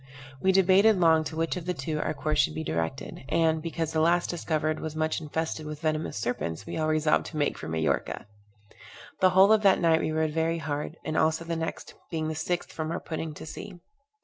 We 0.41 0.51
debated 0.51 0.99
long 0.99 1.23
to 1.25 1.35
which 1.35 1.55
of 1.57 1.67
the 1.67 1.75
two 1.75 1.99
our 2.01 2.15
course 2.15 2.39
should 2.39 2.55
be 2.55 2.63
directed; 2.63 3.23
and, 3.29 3.61
because 3.61 3.93
the 3.93 4.01
last 4.01 4.31
discovered 4.31 4.79
was 4.79 4.95
much 4.95 5.21
infested 5.21 5.67
with 5.67 5.81
venomous 5.81 6.17
serpents, 6.17 6.65
we 6.65 6.75
all 6.75 6.87
resolved 6.87 7.27
to 7.27 7.37
make 7.37 7.55
for 7.55 7.67
Majorca. 7.67 8.25
The 9.19 9.29
whole 9.29 9.53
of 9.53 9.61
that 9.61 9.79
night 9.79 10.01
we 10.01 10.11
rowed 10.11 10.31
very 10.31 10.57
hard, 10.57 10.97
and 11.05 11.15
also 11.15 11.45
the 11.45 11.55
next, 11.55 11.93
being 12.09 12.29
the 12.29 12.33
sixth 12.33 12.71
from 12.73 12.89
our 12.91 12.99
putting 12.99 13.35
to 13.35 13.45
sea. 13.45 13.79